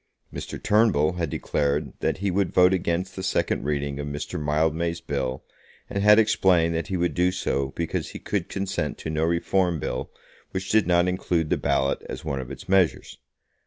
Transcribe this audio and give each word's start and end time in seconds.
Mr. 0.33 0.57
Turnbull 0.59 1.11
had 1.17 1.29
declared 1.29 1.93
that 1.99 2.17
he 2.17 2.31
would 2.31 2.51
vote 2.51 2.73
against 2.73 3.15
the 3.15 3.21
second 3.21 3.65
reading 3.65 3.99
of 3.99 4.07
Mr. 4.07 4.43
Mildmay's 4.43 4.99
bill, 4.99 5.43
and 5.91 6.01
had 6.01 6.17
explained 6.17 6.73
that 6.73 6.87
he 6.87 6.97
would 6.97 7.13
do 7.13 7.31
so 7.31 7.67
because 7.75 8.09
he 8.09 8.17
could 8.17 8.49
consent 8.49 8.97
to 8.97 9.11
no 9.11 9.23
Reform 9.23 9.79
Bill 9.79 10.09
which 10.53 10.71
did 10.71 10.87
not 10.87 11.07
include 11.07 11.51
the 11.51 11.55
ballot 11.57 12.01
as 12.09 12.25
one 12.25 12.39
of 12.39 12.49
its 12.49 12.67
measures. 12.67 13.19